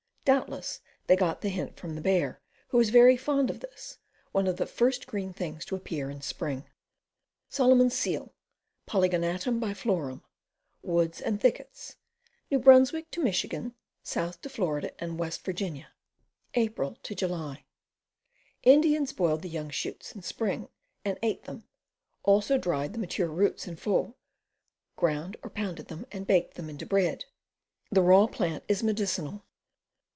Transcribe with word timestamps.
Doubtless 0.23 0.81
they 1.07 1.15
got 1.15 1.41
the 1.41 1.49
hint 1.49 1.77
from 1.79 1.95
the 1.95 2.01
bear, 2.01 2.41
who 2.67 2.79
is 2.79 2.91
very 2.91 3.17
fond 3.17 3.49
of 3.49 3.59
this, 3.59 3.97
one 4.31 4.45
of 4.45 4.57
the 4.57 4.67
first 4.67 5.07
green 5.07 5.33
things 5.33 5.65
to 5.65 5.75
appear 5.75 6.11
in 6.11 6.21
spring. 6.21 6.69
Solomon's 7.49 7.95
Seal. 7.95 8.31
Polygonatum 8.85 9.59
biflorum. 9.59 10.21
Woods 10.83 11.21
and 11.21 11.41
thickets. 11.41 11.95
New 12.51 12.59
Brunsw. 12.59 13.03
to 13.09 13.19
Mich., 13.23 13.43
south 14.03 14.41
to 14.41 14.47
Fla. 14.49 14.81
and 14.99 15.17
W. 15.17 15.31
Va. 15.31 15.87
April 16.53 16.99
July. 17.01 17.65
Indians 18.61 19.13
boiled 19.13 19.41
the 19.41 19.49
young 19.49 19.71
shoots 19.71 20.13
in 20.13 20.21
spring 20.21 20.69
and 21.03 21.17
ate 21.23 21.45
them; 21.45 21.67
also 22.21 22.59
dried 22.59 22.93
the 22.93 22.99
mature 22.99 23.27
roots 23.27 23.67
in 23.67 23.75
fall, 23.75 24.15
ground 24.95 25.35
or 25.41 25.49
pounded 25.49 25.87
them, 25.87 26.05
and 26.11 26.27
baked 26.27 26.53
them 26.57 26.69
into 26.69 26.85
bread. 26.85 27.25
The 27.91 28.01
raw 28.03 28.27
plant 28.27 28.63
is 28.67 28.83
medicinal. 28.83 29.45